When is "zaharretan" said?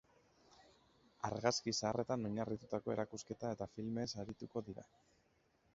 1.81-2.25